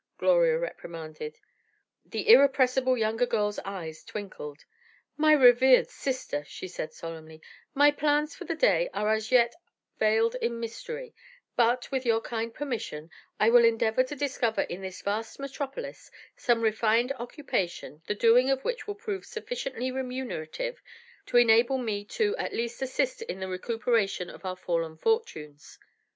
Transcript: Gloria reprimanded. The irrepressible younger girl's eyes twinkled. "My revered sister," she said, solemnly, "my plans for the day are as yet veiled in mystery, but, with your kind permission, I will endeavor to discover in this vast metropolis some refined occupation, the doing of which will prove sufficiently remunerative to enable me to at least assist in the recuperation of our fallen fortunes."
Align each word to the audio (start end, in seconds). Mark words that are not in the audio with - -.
Gloria 0.17 0.57
reprimanded. 0.57 1.37
The 2.03 2.27
irrepressible 2.27 2.97
younger 2.97 3.27
girl's 3.27 3.59
eyes 3.59 4.03
twinkled. 4.03 4.65
"My 5.15 5.31
revered 5.31 5.91
sister," 5.91 6.43
she 6.47 6.67
said, 6.67 6.91
solemnly, 6.91 7.39
"my 7.75 7.91
plans 7.91 8.33
for 8.33 8.45
the 8.45 8.55
day 8.55 8.89
are 8.95 9.13
as 9.13 9.31
yet 9.31 9.53
veiled 9.99 10.33
in 10.41 10.59
mystery, 10.59 11.13
but, 11.55 11.91
with 11.91 12.03
your 12.03 12.19
kind 12.19 12.51
permission, 12.51 13.11
I 13.39 13.51
will 13.51 13.63
endeavor 13.63 14.01
to 14.05 14.15
discover 14.15 14.61
in 14.61 14.81
this 14.81 15.03
vast 15.03 15.37
metropolis 15.39 16.09
some 16.35 16.61
refined 16.61 17.11
occupation, 17.19 18.01
the 18.07 18.15
doing 18.15 18.49
of 18.49 18.63
which 18.63 18.87
will 18.87 18.95
prove 18.95 19.23
sufficiently 19.23 19.91
remunerative 19.91 20.81
to 21.27 21.37
enable 21.37 21.77
me 21.77 22.05
to 22.05 22.35
at 22.37 22.55
least 22.55 22.81
assist 22.81 23.21
in 23.21 23.39
the 23.39 23.47
recuperation 23.47 24.31
of 24.31 24.45
our 24.45 24.55
fallen 24.55 24.97
fortunes." 24.97 25.77